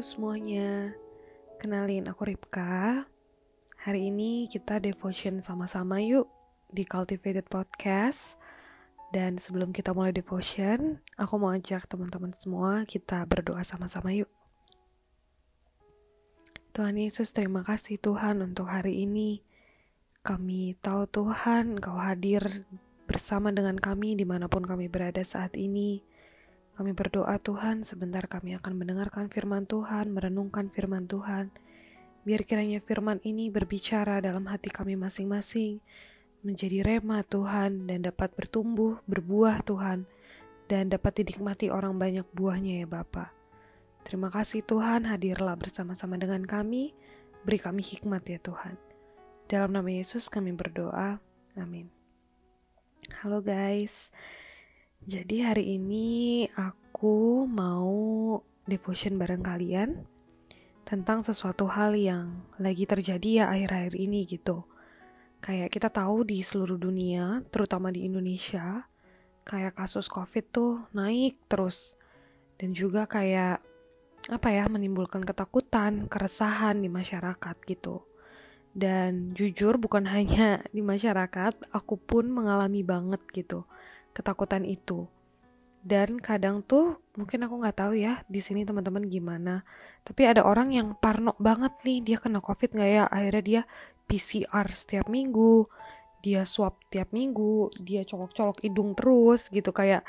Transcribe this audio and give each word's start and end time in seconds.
Semuanya, 0.00 0.96
kenalin 1.60 2.08
aku 2.08 2.32
Ripka. 2.32 3.04
Hari 3.84 4.08
ini 4.08 4.48
kita 4.48 4.80
devotion 4.80 5.44
sama-sama 5.44 6.00
yuk 6.00 6.24
di 6.72 6.88
Cultivated 6.88 7.44
Podcast. 7.52 8.40
Dan 9.12 9.36
sebelum 9.36 9.76
kita 9.76 9.92
mulai 9.92 10.16
devotion, 10.16 11.04
aku 11.20 11.36
mau 11.36 11.52
ajak 11.52 11.84
teman-teman 11.84 12.32
semua 12.32 12.88
kita 12.88 13.28
berdoa 13.28 13.60
sama-sama 13.60 14.08
yuk. 14.16 14.32
Tuhan 16.72 16.96
Yesus, 16.96 17.36
terima 17.36 17.60
kasih 17.60 18.00
Tuhan 18.00 18.40
untuk 18.40 18.72
hari 18.72 19.04
ini. 19.04 19.44
Kami 20.24 20.80
tahu 20.80 21.12
Tuhan, 21.12 21.76
Engkau 21.76 22.00
hadir 22.00 22.64
bersama 23.04 23.52
dengan 23.52 23.76
kami 23.76 24.16
di 24.16 24.24
mana 24.24 24.48
pun 24.48 24.64
kami 24.64 24.88
berada 24.88 25.20
saat 25.20 25.60
ini. 25.60 26.00
Kami 26.80 26.96
berdoa 26.96 27.36
Tuhan, 27.36 27.84
sebentar 27.84 28.24
kami 28.24 28.56
akan 28.56 28.72
mendengarkan 28.72 29.28
firman 29.28 29.68
Tuhan, 29.68 30.16
merenungkan 30.16 30.72
firman 30.72 31.04
Tuhan. 31.04 31.52
Biar 32.24 32.40
kiranya 32.48 32.80
firman 32.80 33.20
ini 33.20 33.52
berbicara 33.52 34.24
dalam 34.24 34.48
hati 34.48 34.72
kami 34.72 34.96
masing-masing, 34.96 35.84
menjadi 36.40 36.80
rema 36.80 37.20
Tuhan, 37.20 37.84
dan 37.84 38.08
dapat 38.08 38.32
bertumbuh, 38.32 38.96
berbuah 39.04 39.60
Tuhan, 39.60 40.08
dan 40.72 40.88
dapat 40.88 41.20
dinikmati 41.20 41.68
orang 41.68 42.00
banyak 42.00 42.24
buahnya 42.32 42.80
ya 42.80 42.88
Bapa. 42.88 43.28
Terima 44.00 44.32
kasih 44.32 44.64
Tuhan, 44.64 45.04
hadirlah 45.04 45.60
bersama-sama 45.60 46.16
dengan 46.16 46.48
kami, 46.48 46.96
beri 47.44 47.60
kami 47.60 47.84
hikmat 47.84 48.24
ya 48.24 48.40
Tuhan. 48.40 48.80
Dalam 49.52 49.76
nama 49.76 49.92
Yesus 49.92 50.32
kami 50.32 50.56
berdoa, 50.56 51.20
amin. 51.60 51.92
Halo 53.20 53.44
guys, 53.44 54.08
jadi 55.00 55.52
hari 55.52 55.80
ini 55.80 56.44
aku 56.52 57.48
mau 57.48 58.36
devotion 58.68 59.16
bareng 59.16 59.40
kalian 59.40 60.04
tentang 60.84 61.24
sesuatu 61.24 61.64
hal 61.72 61.96
yang 61.96 62.44
lagi 62.60 62.84
terjadi 62.84 63.28
ya 63.28 63.44
akhir-akhir 63.48 63.96
ini 63.96 64.28
gitu. 64.28 64.68
Kayak 65.40 65.72
kita 65.72 65.88
tahu 65.88 66.28
di 66.28 66.44
seluruh 66.44 66.76
dunia, 66.76 67.40
terutama 67.48 67.88
di 67.88 68.04
Indonesia, 68.04 68.84
kayak 69.48 69.80
kasus 69.80 70.04
COVID 70.12 70.44
tuh 70.52 70.84
naik 70.92 71.48
terus. 71.48 71.96
Dan 72.60 72.76
juga 72.76 73.08
kayak 73.08 73.64
apa 74.28 74.48
ya, 74.52 74.68
menimbulkan 74.68 75.24
ketakutan, 75.24 76.12
keresahan 76.12 76.76
di 76.76 76.92
masyarakat 76.92 77.56
gitu. 77.64 78.04
Dan 78.76 79.32
jujur 79.32 79.80
bukan 79.80 80.04
hanya 80.12 80.60
di 80.68 80.84
masyarakat, 80.84 81.72
aku 81.72 81.96
pun 81.96 82.28
mengalami 82.28 82.84
banget 82.84 83.24
gitu 83.32 83.64
ketakutan 84.16 84.66
itu. 84.66 85.06
Dan 85.80 86.20
kadang 86.20 86.60
tuh 86.60 87.00
mungkin 87.16 87.48
aku 87.48 87.56
nggak 87.64 87.76
tahu 87.80 87.92
ya 87.96 88.20
di 88.28 88.40
sini 88.44 88.68
teman-teman 88.68 89.08
gimana. 89.08 89.64
Tapi 90.04 90.28
ada 90.28 90.44
orang 90.44 90.76
yang 90.76 90.92
parno 91.00 91.32
banget 91.40 91.72
nih 91.88 91.98
dia 92.04 92.16
kena 92.20 92.44
covid 92.44 92.76
nggak 92.76 92.90
ya? 92.90 93.04
Akhirnya 93.08 93.42
dia 93.42 93.62
PCR 94.04 94.66
setiap 94.68 95.08
minggu, 95.08 95.64
dia 96.20 96.44
swab 96.44 96.76
tiap 96.92 97.16
minggu, 97.16 97.72
dia 97.80 98.04
colok-colok 98.04 98.60
hidung 98.60 98.92
terus 98.92 99.48
gitu 99.48 99.72
kayak 99.72 100.04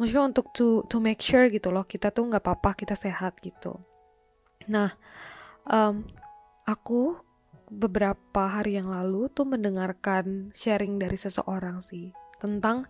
maksudnya 0.00 0.32
untuk 0.32 0.48
to 0.56 0.88
to 0.88 0.96
make 0.96 1.20
sure 1.20 1.44
gitu 1.52 1.68
loh 1.68 1.84
kita 1.84 2.08
tuh 2.08 2.24
nggak 2.24 2.40
apa-apa 2.40 2.72
kita 2.72 2.96
sehat 2.96 3.36
gitu. 3.44 3.76
Nah, 4.72 4.96
um, 5.68 6.08
aku 6.64 7.20
beberapa 7.70 8.50
hari 8.50 8.80
yang 8.80 8.90
lalu 8.90 9.30
tuh 9.30 9.46
mendengarkan 9.46 10.50
sharing 10.56 10.98
dari 10.98 11.14
seseorang 11.14 11.78
sih 11.78 12.10
tentang 12.42 12.88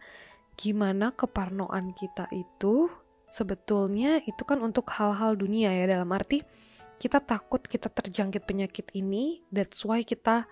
gimana 0.61 1.17
keparnoan 1.17 1.97
kita 1.97 2.29
itu 2.29 2.93
sebetulnya 3.33 4.21
itu 4.29 4.45
kan 4.45 4.61
untuk 4.61 4.93
hal-hal 4.93 5.41
dunia 5.41 5.73
ya. 5.73 5.89
Dalam 5.89 6.13
arti 6.13 6.45
kita 7.01 7.25
takut 7.25 7.65
kita 7.65 7.89
terjangkit 7.89 8.45
penyakit 8.45 8.93
ini 8.93 9.41
that's 9.49 9.81
why 9.89 10.05
kita 10.05 10.45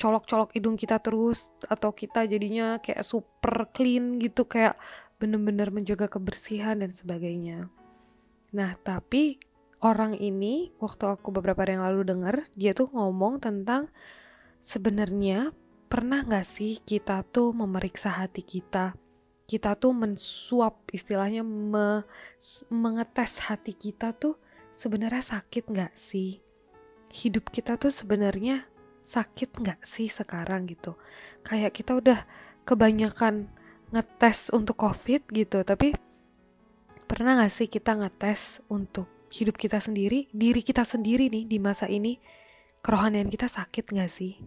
colok-colok 0.00 0.56
hidung 0.56 0.80
kita 0.80 0.96
terus 1.04 1.52
atau 1.68 1.92
kita 1.92 2.24
jadinya 2.24 2.80
kayak 2.80 3.04
super 3.04 3.68
clean 3.76 4.16
gitu 4.16 4.48
kayak 4.48 4.80
bener-bener 5.20 5.68
menjaga 5.68 6.08
kebersihan 6.08 6.80
dan 6.80 6.88
sebagainya. 6.88 7.68
Nah 8.56 8.72
tapi 8.80 9.36
orang 9.84 10.16
ini 10.16 10.72
waktu 10.80 11.12
aku 11.12 11.28
beberapa 11.28 11.60
hari 11.60 11.76
yang 11.76 11.84
lalu 11.84 12.08
dengar 12.08 12.48
dia 12.56 12.72
tuh 12.72 12.88
ngomong 12.88 13.44
tentang 13.44 13.92
sebenarnya 14.64 15.52
pernah 15.92 16.24
nggak 16.24 16.46
sih 16.48 16.80
kita 16.80 17.20
tuh 17.28 17.52
memeriksa 17.52 18.16
hati 18.16 18.40
kita 18.40 18.96
kita 19.52 19.76
tuh 19.76 19.92
mensuap 19.92 20.88
istilahnya 20.96 21.44
me, 21.44 22.08
mengetes 22.72 23.44
hati 23.44 23.76
kita 23.76 24.16
tuh 24.16 24.40
sebenarnya 24.72 25.20
sakit 25.20 25.68
nggak 25.68 25.92
sih? 25.92 26.40
Hidup 27.12 27.52
kita 27.52 27.76
tuh 27.76 27.92
sebenarnya 27.92 28.64
sakit 29.04 29.60
nggak 29.60 29.84
sih 29.84 30.08
sekarang 30.08 30.64
gitu? 30.72 30.96
Kayak 31.44 31.76
kita 31.76 31.92
udah 32.00 32.24
kebanyakan 32.64 33.52
ngetes 33.92 34.48
untuk 34.56 34.80
covid 34.80 35.20
gitu 35.28 35.60
tapi 35.68 35.92
pernah 37.04 37.36
nggak 37.36 37.52
sih 37.52 37.68
kita 37.68 37.92
ngetes 38.00 38.64
untuk 38.72 39.04
hidup 39.28 39.60
kita 39.60 39.84
sendiri 39.84 40.32
diri 40.32 40.64
kita 40.64 40.80
sendiri 40.80 41.28
nih 41.28 41.44
di 41.44 41.60
masa 41.60 41.92
ini 41.92 42.16
kerohanian 42.80 43.28
kita 43.28 43.52
sakit 43.52 43.92
nggak 43.92 44.08
sih? 44.08 44.40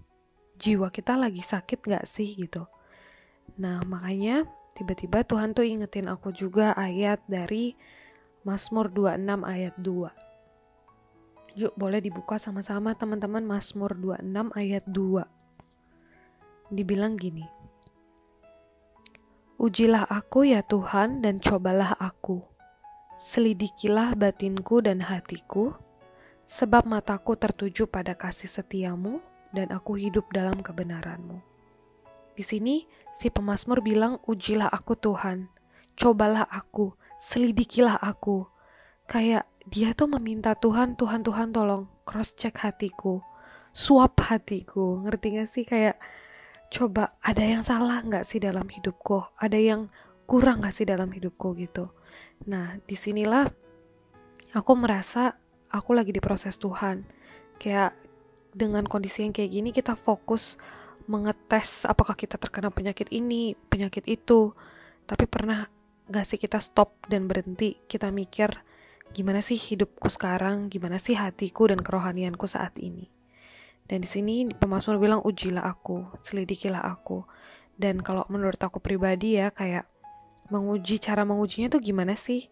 Jiwa 0.58 0.90
kita 0.90 1.14
lagi 1.14 1.46
sakit 1.46 1.86
nggak 1.86 2.10
sih 2.10 2.26
gitu? 2.26 2.66
Nah 3.62 3.86
makanya 3.86 4.50
tiba-tiba 4.76 5.24
Tuhan 5.24 5.56
tuh 5.56 5.64
ingetin 5.64 6.12
aku 6.12 6.36
juga 6.36 6.76
ayat 6.76 7.24
dari 7.26 7.74
Mazmur 8.46 8.94
26 8.94 9.42
ayat 9.42 9.74
2. 9.82 11.56
Yuk 11.56 11.74
boleh 11.80 12.04
dibuka 12.04 12.36
sama-sama 12.36 12.94
teman-teman 12.94 13.42
Mazmur 13.42 13.96
26 13.96 14.52
ayat 14.54 14.84
2. 14.86 15.24
Dibilang 16.76 17.16
gini. 17.16 17.48
Ujilah 19.56 20.04
aku 20.12 20.52
ya 20.52 20.60
Tuhan 20.68 21.24
dan 21.24 21.40
cobalah 21.40 21.96
aku. 21.96 22.44
Selidikilah 23.16 24.12
batinku 24.20 24.84
dan 24.84 25.00
hatiku, 25.00 25.72
sebab 26.44 26.84
mataku 26.84 27.40
tertuju 27.40 27.88
pada 27.88 28.12
kasih 28.14 28.52
setiamu 28.52 29.24
dan 29.56 29.72
aku 29.72 29.96
hidup 29.96 30.28
dalam 30.36 30.60
kebenaranmu. 30.60 31.55
Di 32.36 32.44
sini 32.44 32.84
si 33.16 33.32
pemazmur 33.32 33.80
bilang, 33.80 34.20
"Ujilah 34.28 34.68
aku 34.68 35.00
Tuhan, 35.00 35.48
cobalah 35.96 36.44
aku, 36.52 36.94
selidikilah 37.18 37.96
aku." 38.00 38.46
Kayak 39.08 39.48
dia 39.66 39.96
tuh 39.98 40.06
meminta 40.12 40.54
Tuhan, 40.54 40.94
Tuhan 40.94 41.26
Tuhan 41.26 41.50
tolong 41.50 41.90
cross 42.06 42.38
check 42.38 42.60
hatiku, 42.62 43.24
suap 43.74 44.22
hatiku, 44.22 45.02
ngerti 45.02 45.28
gak 45.42 45.50
sih? 45.50 45.66
Kayak 45.66 45.98
coba 46.70 47.16
ada 47.24 47.42
yang 47.42 47.66
salah 47.66 48.02
nggak 48.06 48.26
sih 48.28 48.38
dalam 48.38 48.70
hidupku, 48.70 49.26
ada 49.40 49.58
yang 49.58 49.90
kurang 50.30 50.62
gak 50.62 50.74
sih 50.76 50.86
dalam 50.86 51.10
hidupku? 51.10 51.58
Gitu. 51.58 51.90
Nah 52.46 52.78
di 52.86 52.94
sinilah 52.94 53.50
aku 54.54 54.72
merasa 54.78 55.38
aku 55.74 55.98
lagi 55.98 56.14
diproses 56.14 56.62
Tuhan, 56.62 57.04
kayak 57.58 57.98
dengan 58.56 58.88
kondisi 58.88 59.28
yang 59.28 59.36
kayak 59.36 59.52
gini 59.52 59.70
kita 59.76 59.98
fokus 60.00 60.56
mengetes 61.06 61.86
apakah 61.86 62.18
kita 62.18 62.36
terkena 62.38 62.74
penyakit 62.74 63.10
ini, 63.14 63.54
penyakit 63.70 64.06
itu. 64.10 64.54
Tapi 65.06 65.26
pernah 65.30 65.70
gak 66.10 66.26
sih 66.26 66.38
kita 66.42 66.62
stop 66.62 67.06
dan 67.10 67.26
berhenti, 67.30 67.78
kita 67.86 68.10
mikir 68.10 68.62
gimana 69.16 69.40
sih 69.40 69.56
hidupku 69.56 70.12
sekarang, 70.12 70.68
gimana 70.68 71.00
sih 71.00 71.16
hatiku 71.16 71.72
dan 71.72 71.80
kerohanianku 71.80 72.46
saat 72.50 72.76
ini. 72.82 73.08
Dan 73.86 74.02
di 74.02 74.10
sini 74.10 74.50
pemazmur 74.50 74.98
bilang 74.98 75.22
ujilah 75.22 75.62
aku, 75.62 76.10
selidikilah 76.20 76.82
aku. 76.82 77.22
Dan 77.78 78.02
kalau 78.02 78.26
menurut 78.34 78.58
aku 78.58 78.82
pribadi 78.82 79.38
ya 79.38 79.54
kayak 79.54 79.86
menguji 80.50 80.98
cara 80.98 81.22
mengujinya 81.22 81.70
tuh 81.70 81.82
gimana 81.82 82.18
sih? 82.18 82.50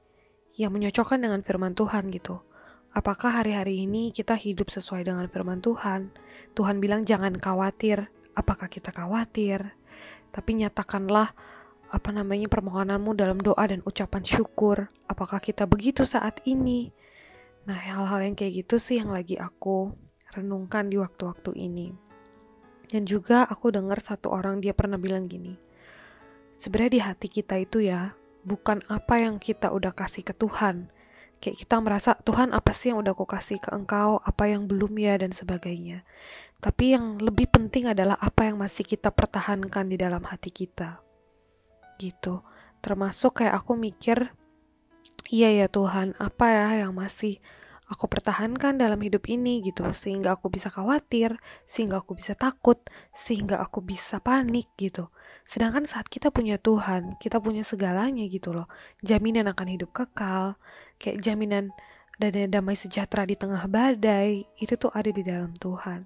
Yang 0.54 0.72
menyocokkan 0.78 1.18
dengan 1.18 1.42
firman 1.42 1.74
Tuhan 1.74 2.14
gitu. 2.14 2.46
Apakah 2.94 3.42
hari-hari 3.42 3.90
ini 3.90 4.14
kita 4.14 4.38
hidup 4.38 4.70
sesuai 4.70 5.10
dengan 5.10 5.26
firman 5.26 5.66
Tuhan? 5.66 6.14
Tuhan 6.54 6.78
bilang 6.78 7.02
jangan 7.02 7.34
khawatir, 7.42 8.14
apakah 8.34 8.70
kita 8.70 8.94
khawatir, 8.94 9.74
tapi 10.34 10.58
nyatakanlah 10.58 11.34
apa 11.94 12.10
namanya 12.10 12.50
permohonanmu 12.50 13.14
dalam 13.14 13.38
doa 13.38 13.62
dan 13.70 13.86
ucapan 13.86 14.26
syukur. 14.26 14.90
Apakah 15.06 15.38
kita 15.38 15.70
begitu 15.70 16.02
saat 16.10 16.42
ini? 16.50 16.90
Nah, 17.70 17.78
hal-hal 17.78 18.26
yang 18.26 18.36
kayak 18.36 18.66
gitu 18.66 18.82
sih 18.82 18.98
yang 18.98 19.14
lagi 19.14 19.38
aku 19.38 19.94
renungkan 20.34 20.90
di 20.90 20.98
waktu-waktu 20.98 21.54
ini. 21.54 21.94
Dan 22.90 23.10
juga 23.10 23.46
aku 23.46 23.74
dengar 23.74 24.02
satu 24.02 24.34
orang 24.34 24.62
dia 24.62 24.74
pernah 24.74 24.98
bilang 24.98 25.30
gini. 25.30 25.58
Sebenarnya 26.58 26.94
di 26.94 27.02
hati 27.02 27.28
kita 27.30 27.58
itu 27.58 27.82
ya, 27.82 28.14
bukan 28.46 28.86
apa 28.86 29.22
yang 29.22 29.42
kita 29.42 29.74
udah 29.74 29.94
kasih 29.94 30.22
ke 30.22 30.34
Tuhan. 30.38 30.93
Kayak 31.44 31.68
kita 31.68 31.76
merasa, 31.84 32.16
Tuhan 32.24 32.56
apa 32.56 32.72
sih 32.72 32.96
yang 32.96 33.04
udah 33.04 33.12
aku 33.12 33.28
kasih 33.28 33.60
ke 33.60 33.68
engkau, 33.76 34.24
apa 34.24 34.48
yang 34.48 34.64
belum 34.64 34.96
ya, 34.96 35.20
dan 35.20 35.36
sebagainya. 35.36 36.08
Tapi 36.64 36.96
yang 36.96 37.20
lebih 37.20 37.52
penting 37.52 37.92
adalah 37.92 38.16
apa 38.16 38.48
yang 38.48 38.64
masih 38.64 38.88
kita 38.88 39.12
pertahankan 39.12 39.92
di 39.92 40.00
dalam 40.00 40.24
hati 40.24 40.56
kita. 40.56 41.04
Gitu. 42.00 42.40
Termasuk 42.80 43.44
kayak 43.44 43.60
aku 43.60 43.76
mikir, 43.76 44.32
iya 45.28 45.52
ya 45.52 45.68
Tuhan, 45.68 46.16
apa 46.16 46.48
ya 46.48 46.88
yang 46.88 46.96
masih 46.96 47.44
aku 47.90 48.08
pertahankan 48.08 48.80
dalam 48.80 49.00
hidup 49.02 49.28
ini 49.28 49.60
gitu. 49.64 49.88
Sehingga 49.92 50.36
aku 50.40 50.52
bisa 50.52 50.72
khawatir 50.72 51.38
sehingga 51.68 52.00
aku 52.00 52.16
bisa 52.18 52.34
takut 52.34 52.80
sehingga 53.12 53.60
aku 53.60 53.84
bisa 53.84 54.20
panik 54.24 54.72
gitu. 54.80 55.12
Sedangkan 55.44 55.84
saat 55.88 56.08
kita 56.08 56.32
punya 56.32 56.60
Tuhan 56.60 57.18
kita 57.20 57.40
punya 57.44 57.66
segalanya 57.66 58.24
gitu 58.28 58.56
loh. 58.56 58.68
Jaminan 59.04 59.52
akan 59.52 59.68
hidup 59.68 59.92
kekal. 59.92 60.56
Kayak 61.02 61.24
jaminan 61.24 61.66
dan 62.22 62.54
damai 62.54 62.78
sejahtera 62.78 63.26
di 63.26 63.34
tengah 63.34 63.66
badai 63.66 64.46
itu 64.62 64.74
tuh 64.78 64.94
ada 64.94 65.10
di 65.10 65.26
dalam 65.26 65.52
Tuhan 65.58 66.06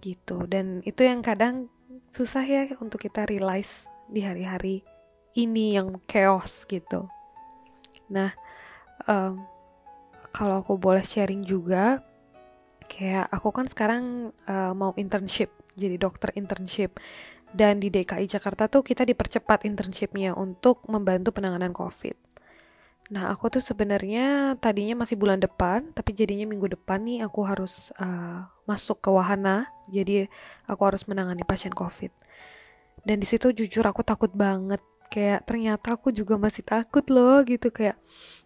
gitu. 0.00 0.46
Dan 0.48 0.80
itu 0.86 1.04
yang 1.04 1.20
kadang 1.20 1.68
susah 2.10 2.42
ya 2.46 2.62
untuk 2.78 3.02
kita 3.02 3.26
realize 3.26 3.90
di 4.10 4.22
hari-hari 4.22 4.82
ini 5.38 5.78
yang 5.78 6.02
chaos 6.10 6.66
gitu. 6.66 7.06
Nah 8.10 8.34
um, 9.06 9.42
kalau 10.30 10.62
aku 10.62 10.78
boleh 10.78 11.02
sharing 11.02 11.42
juga 11.42 12.02
kayak 12.90 13.30
aku 13.30 13.48
kan 13.54 13.66
sekarang 13.70 14.34
uh, 14.50 14.72
mau 14.74 14.90
internship 14.98 15.54
jadi 15.78 15.96
dokter 15.96 16.34
internship 16.34 16.98
dan 17.50 17.82
di 17.82 17.90
DKI 17.90 18.30
Jakarta 18.30 18.70
tuh 18.70 18.86
kita 18.86 19.02
dipercepat 19.02 19.66
internshipnya 19.66 20.38
untuk 20.38 20.86
membantu 20.86 21.34
penanganan 21.34 21.74
COVID. 21.74 22.14
Nah 23.10 23.26
aku 23.26 23.50
tuh 23.50 23.58
sebenarnya 23.58 24.54
tadinya 24.62 25.02
masih 25.02 25.18
bulan 25.18 25.42
depan, 25.42 25.90
tapi 25.90 26.14
jadinya 26.14 26.46
minggu 26.46 26.70
depan 26.78 27.02
nih 27.02 27.26
aku 27.26 27.42
harus 27.42 27.90
uh, 27.98 28.46
masuk 28.70 29.02
ke 29.02 29.10
wahana, 29.10 29.66
jadi 29.90 30.30
aku 30.70 30.82
harus 30.86 31.10
menangani 31.10 31.42
pasien 31.42 31.74
COVID. 31.74 32.14
Dan 33.02 33.18
di 33.18 33.26
situ 33.26 33.50
jujur 33.50 33.82
aku 33.82 34.06
takut 34.06 34.30
banget 34.30 34.78
kayak 35.10 35.44
ternyata 35.44 35.98
aku 35.98 36.14
juga 36.14 36.38
masih 36.38 36.62
takut 36.62 37.02
loh 37.10 37.42
gitu 37.42 37.74
kayak 37.74 37.98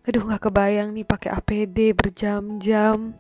aduh 0.08 0.24
nggak 0.24 0.42
kebayang 0.48 0.90
nih 0.96 1.04
pakai 1.04 1.30
APD 1.36 1.92
berjam-jam 1.92 3.12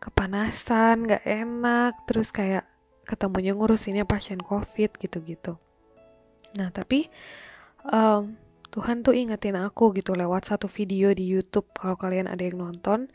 kepanasan 0.00 1.04
nggak 1.04 1.24
enak 1.24 1.92
terus 2.08 2.32
kayak 2.32 2.64
ketemunya 3.06 3.54
ngurusinnya 3.54 4.08
pasien 4.08 4.42
covid 4.42 4.96
gitu-gitu. 4.98 5.60
Nah 6.58 6.72
tapi 6.74 7.06
um, 7.86 8.34
Tuhan 8.74 9.00
tuh 9.00 9.16
ingetin 9.16 9.56
aku 9.56 9.94
gitu 9.96 10.12
lewat 10.12 10.48
satu 10.48 10.68
video 10.68 11.14
di 11.16 11.24
YouTube 11.24 11.70
kalau 11.72 11.96
kalian 11.96 12.28
ada 12.28 12.42
yang 12.44 12.60
nonton. 12.60 13.08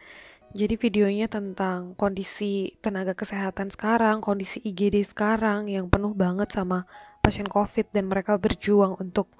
Jadi 0.52 0.76
videonya 0.76 1.32
tentang 1.32 1.96
kondisi 1.96 2.76
tenaga 2.84 3.16
kesehatan 3.16 3.72
sekarang, 3.72 4.20
kondisi 4.20 4.60
IGD 4.60 5.00
sekarang 5.08 5.72
yang 5.72 5.88
penuh 5.88 6.12
banget 6.12 6.52
sama 6.52 6.84
pasien 7.24 7.48
COVID 7.48 7.96
dan 7.96 8.12
mereka 8.12 8.36
berjuang 8.36 9.00
untuk 9.00 9.32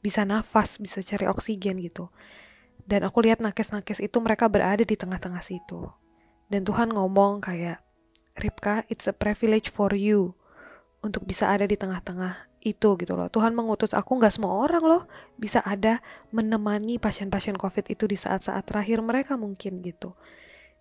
bisa 0.00 0.24
nafas, 0.24 0.80
bisa 0.80 1.04
cari 1.04 1.28
oksigen 1.28 1.80
gitu. 1.80 2.08
Dan 2.84 3.06
aku 3.06 3.22
lihat 3.22 3.38
nakes-nakes 3.38 4.02
itu 4.02 4.18
mereka 4.18 4.50
berada 4.50 4.82
di 4.82 4.96
tengah-tengah 4.98 5.44
situ. 5.44 5.86
Dan 6.50 6.66
Tuhan 6.66 6.90
ngomong 6.90 7.38
kayak, 7.44 7.78
Ripka, 8.34 8.82
it's 8.90 9.06
a 9.06 9.14
privilege 9.14 9.70
for 9.70 9.92
you 9.94 10.34
untuk 11.04 11.22
bisa 11.28 11.52
ada 11.52 11.68
di 11.68 11.76
tengah-tengah 11.78 12.50
itu 12.60 12.96
gitu 13.00 13.16
loh. 13.16 13.28
Tuhan 13.32 13.56
mengutus 13.56 13.96
aku 13.96 14.20
nggak 14.20 14.32
semua 14.36 14.52
orang 14.64 14.84
loh 14.84 15.02
bisa 15.40 15.64
ada 15.64 16.04
menemani 16.28 17.00
pasien-pasien 17.00 17.56
COVID 17.56 17.88
itu 17.88 18.04
di 18.04 18.16
saat-saat 18.16 18.68
terakhir 18.68 19.00
mereka 19.00 19.40
mungkin 19.40 19.80
gitu. 19.80 20.12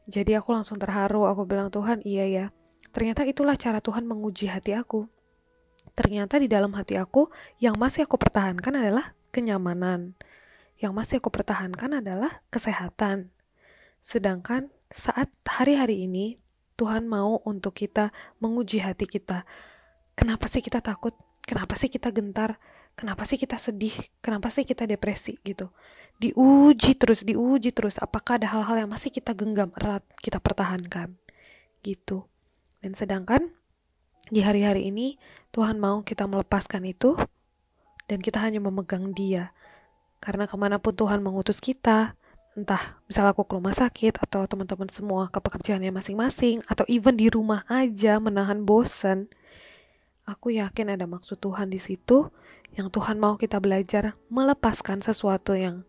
Jadi 0.10 0.36
aku 0.36 0.51
langsung 0.51 0.81
terharu, 0.81 1.30
aku 1.30 1.45
bilang 1.48 1.72
Tuhan 1.72 2.04
iya 2.04 2.25
ya. 2.27 2.45
Ternyata 2.89 3.24
itulah 3.24 3.56
cara 3.56 3.80
Tuhan 3.80 4.04
menguji 4.10 4.50
hati 4.50 4.74
aku 4.74 5.06
ternyata 6.00 6.40
di 6.40 6.48
dalam 6.48 6.72
hati 6.80 6.96
aku 6.96 7.28
yang 7.60 7.75
masih 7.75 8.07
aku 8.07 8.16
pertahankan 8.16 8.72
adalah 8.72 9.12
kenyamanan. 9.36 10.16
Yang 10.80 10.94
masih 10.96 11.16
aku 11.19 11.28
pertahankan 11.28 12.00
adalah 12.00 12.40
kesehatan. 12.48 13.36
Sedangkan 14.00 14.72
saat 14.88 15.28
hari-hari 15.44 16.07
ini 16.07 16.40
Tuhan 16.80 17.04
mau 17.12 17.44
untuk 17.44 17.75
kita 17.75 18.16
menguji 18.40 18.80
hati 18.80 19.04
kita. 19.04 19.44
Kenapa 20.16 20.48
sih 20.48 20.63
kita 20.63 20.80
takut? 20.80 21.12
Kenapa 21.44 21.75
sih 21.75 21.92
kita 21.92 22.16
gentar? 22.16 22.56
Kenapa 22.96 23.28
sih 23.28 23.36
kita 23.36 23.60
sedih? 23.60 23.96
Kenapa 24.24 24.48
sih 24.48 24.63
kita 24.63 24.88
depresi 24.88 25.36
gitu? 25.44 25.68
Diuji 26.16 26.96
terus, 26.96 27.28
diuji 27.28 27.75
terus. 27.75 28.00
Apakah 28.00 28.40
ada 28.40 28.48
hal-hal 28.48 28.88
yang 28.88 28.92
masih 28.92 29.12
kita 29.12 29.36
genggam 29.36 29.75
erat, 29.75 30.07
kita 30.24 30.40
pertahankan? 30.40 31.19
Gitu. 31.84 32.24
Dan 32.80 32.96
sedangkan 32.96 33.58
di 34.29 34.45
hari-hari 34.45 34.93
ini, 34.93 35.17
Tuhan 35.49 35.81
mau 35.81 36.05
kita 36.05 36.29
melepaskan 36.29 36.85
itu, 36.85 37.17
dan 38.05 38.21
kita 38.21 38.37
hanya 38.37 38.61
memegang 38.61 39.11
Dia. 39.13 39.49
Karena 40.21 40.45
ke 40.45 40.53
mana 40.53 40.77
pun 40.77 40.93
Tuhan 40.93 41.25
mengutus 41.25 41.57
kita, 41.57 42.13
entah 42.53 43.01
misal 43.09 43.25
aku 43.25 43.45
ke 43.45 43.57
rumah 43.57 43.73
sakit, 43.73 44.21
atau 44.21 44.45
teman-teman 44.45 44.85
semua 44.89 45.33
ke 45.33 45.41
pekerjaannya 45.41 45.89
masing-masing, 45.89 46.61
atau 46.69 46.85
even 46.85 47.17
di 47.17 47.33
rumah 47.33 47.65
aja 47.65 48.21
menahan 48.21 48.61
bosan, 48.61 49.33
aku 50.29 50.53
yakin 50.53 50.93
ada 50.93 51.09
maksud 51.09 51.41
Tuhan 51.41 51.73
di 51.73 51.81
situ, 51.81 52.29
yang 52.77 52.93
Tuhan 52.93 53.17
mau 53.17 53.33
kita 53.33 53.57
belajar 53.57 54.13
melepaskan 54.29 55.01
sesuatu 55.01 55.57
yang 55.57 55.81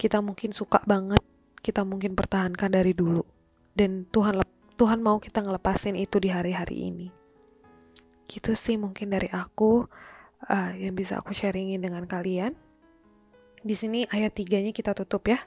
kita 0.00 0.24
mungkin 0.24 0.56
suka 0.56 0.80
banget, 0.88 1.20
kita 1.60 1.84
mungkin 1.84 2.16
pertahankan 2.16 2.72
dari 2.72 2.96
dulu. 2.96 3.20
Dan 3.76 4.08
Tuhan 4.08 4.40
Tuhan 4.80 5.04
mau 5.04 5.20
kita 5.20 5.44
ngelepasin 5.44 5.92
itu 5.92 6.16
di 6.16 6.32
hari-hari 6.32 6.88
ini 6.88 7.19
gitu 8.30 8.54
sih 8.54 8.78
mungkin 8.78 9.10
dari 9.10 9.26
aku 9.34 9.90
uh, 10.46 10.72
yang 10.78 10.94
bisa 10.94 11.18
aku 11.18 11.34
sharingin 11.34 11.82
dengan 11.82 12.06
kalian. 12.06 12.54
Di 13.60 13.74
sini 13.74 14.06
ayat 14.06 14.38
tiganya 14.38 14.70
kita 14.70 14.94
tutup 14.94 15.26
ya. 15.26 15.42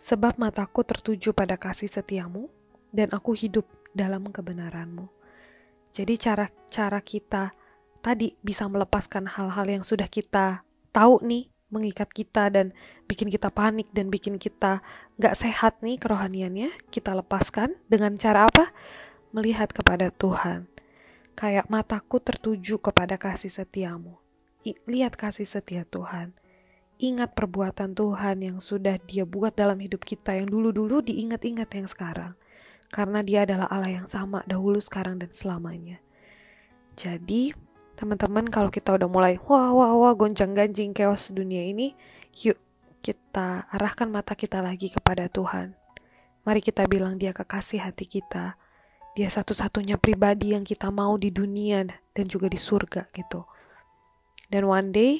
Sebab 0.00 0.40
mataku 0.40 0.82
tertuju 0.82 1.36
pada 1.36 1.54
kasih 1.54 1.86
setiamu 1.86 2.50
dan 2.90 3.12
aku 3.14 3.36
hidup 3.36 3.68
dalam 3.94 4.26
kebenaranmu. 4.26 5.06
Jadi 5.94 6.18
cara-cara 6.18 6.98
kita 6.98 7.54
tadi 8.02 8.34
bisa 8.42 8.66
melepaskan 8.66 9.30
hal-hal 9.30 9.66
yang 9.70 9.84
sudah 9.86 10.10
kita 10.10 10.66
tahu 10.90 11.22
nih 11.22 11.46
mengikat 11.70 12.10
kita 12.10 12.50
dan 12.50 12.74
bikin 13.06 13.30
kita 13.30 13.54
panik 13.54 13.86
dan 13.94 14.10
bikin 14.10 14.38
kita 14.38 14.82
gak 15.18 15.34
sehat 15.38 15.78
nih 15.82 15.98
kerohaniannya 15.98 16.74
kita 16.90 17.14
lepaskan 17.14 17.78
dengan 17.86 18.18
cara 18.18 18.50
apa? 18.50 18.74
Melihat 19.30 19.70
kepada 19.70 20.10
Tuhan 20.10 20.73
kayak 21.34 21.66
mataku 21.66 22.22
tertuju 22.22 22.78
kepada 22.78 23.18
kasih 23.18 23.50
setiamu. 23.50 24.18
Lihat 24.64 25.18
kasih 25.18 25.44
setia 25.44 25.84
Tuhan. 25.84 26.32
Ingat 26.96 27.34
perbuatan 27.34 27.92
Tuhan 27.92 28.40
yang 28.40 28.58
sudah 28.62 28.96
dia 29.02 29.26
buat 29.26 29.52
dalam 29.52 29.76
hidup 29.82 30.06
kita 30.06 30.38
yang 30.38 30.48
dulu-dulu 30.48 31.02
diingat-ingat 31.04 31.68
yang 31.74 31.88
sekarang. 31.90 32.32
Karena 32.88 33.20
dia 33.26 33.42
adalah 33.42 33.66
Allah 33.68 34.00
yang 34.00 34.08
sama 34.08 34.46
dahulu, 34.46 34.78
sekarang, 34.78 35.18
dan 35.18 35.34
selamanya. 35.34 35.98
Jadi, 36.94 37.50
teman-teman 37.98 38.46
kalau 38.46 38.70
kita 38.70 38.94
udah 38.94 39.10
mulai 39.10 39.34
wah 39.50 39.74
wah 39.74 39.98
wah 39.98 40.14
gonjang-ganjing 40.14 40.94
chaos 40.94 41.34
dunia 41.34 41.66
ini, 41.66 41.98
yuk 42.38 42.58
kita 43.02 43.66
arahkan 43.74 44.06
mata 44.06 44.38
kita 44.38 44.62
lagi 44.62 44.94
kepada 44.94 45.26
Tuhan. 45.26 45.74
Mari 46.46 46.60
kita 46.62 46.86
bilang 46.86 47.18
dia 47.18 47.34
kekasih 47.34 47.82
hati 47.82 48.06
kita 48.06 48.54
dia 49.14 49.30
satu-satunya 49.30 49.94
pribadi 49.96 50.58
yang 50.58 50.66
kita 50.66 50.90
mau 50.90 51.14
di 51.14 51.30
dunia 51.30 51.86
dan 51.86 52.26
juga 52.26 52.50
di 52.50 52.58
surga 52.58 53.06
gitu. 53.14 53.46
Dan 54.50 54.66
one 54.66 54.90
day 54.90 55.12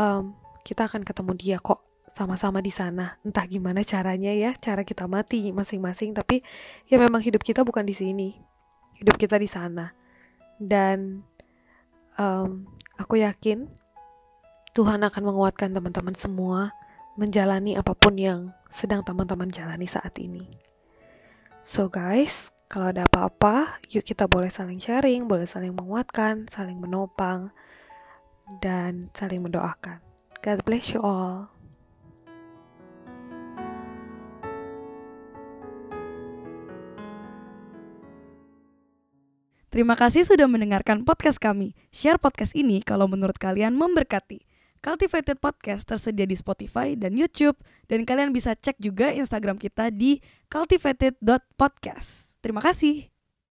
um, 0.00 0.32
kita 0.64 0.88
akan 0.88 1.04
ketemu 1.04 1.32
dia 1.36 1.56
kok 1.60 1.84
sama-sama 2.08 2.64
di 2.64 2.72
sana. 2.72 3.20
Entah 3.20 3.44
gimana 3.44 3.84
caranya 3.84 4.32
ya, 4.32 4.56
cara 4.56 4.80
kita 4.80 5.04
mati 5.04 5.52
masing-masing. 5.52 6.16
Tapi 6.16 6.40
ya 6.88 6.96
memang 6.96 7.20
hidup 7.20 7.44
kita 7.44 7.60
bukan 7.62 7.84
di 7.84 7.92
sini, 7.92 8.32
hidup 8.96 9.20
kita 9.20 9.36
di 9.36 9.48
sana. 9.48 9.92
Dan 10.56 11.20
um, 12.16 12.64
aku 12.96 13.20
yakin 13.20 13.68
Tuhan 14.72 15.04
akan 15.04 15.22
menguatkan 15.24 15.72
teman-teman 15.72 16.16
semua 16.16 16.72
menjalani 17.16 17.76
apa 17.76 17.96
pun 17.96 18.16
yang 18.16 18.52
sedang 18.68 19.00
teman-teman 19.04 19.48
jalani 19.48 19.88
saat 19.88 20.16
ini. 20.20 20.44
So 21.64 21.88
guys, 21.88 22.55
kalau 22.66 22.90
ada 22.90 23.06
apa-apa, 23.06 23.78
yuk 23.94 24.02
kita 24.02 24.26
boleh 24.26 24.50
saling 24.50 24.82
sharing, 24.82 25.30
boleh 25.30 25.46
saling 25.46 25.70
menguatkan, 25.70 26.50
saling 26.50 26.82
menopang, 26.82 27.54
dan 28.58 29.10
saling 29.14 29.42
mendoakan. 29.42 30.02
God 30.42 30.58
bless 30.66 30.90
you 30.90 31.02
all. 31.02 31.50
Terima 39.70 39.92
kasih 39.92 40.24
sudah 40.24 40.48
mendengarkan 40.48 41.04
podcast 41.04 41.36
kami. 41.36 41.76
Share 41.92 42.16
podcast 42.16 42.56
ini 42.56 42.80
kalau 42.80 43.06
menurut 43.06 43.36
kalian 43.36 43.76
memberkati. 43.76 44.42
Cultivated 44.80 45.42
Podcast 45.42 45.82
tersedia 45.82 46.30
di 46.30 46.38
Spotify 46.38 46.94
dan 46.94 47.18
YouTube, 47.18 47.58
dan 47.90 48.06
kalian 48.06 48.30
bisa 48.30 48.54
cek 48.54 48.78
juga 48.78 49.10
Instagram 49.10 49.58
kita 49.58 49.90
di 49.90 50.22
cultivated.podcast. 50.46 52.25
Terima 52.46 52.62
kasih. 52.62 53.15